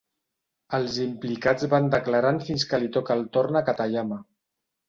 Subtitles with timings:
[0.77, 4.23] Els implicats van declarant fins que li toca el torn a Katayama.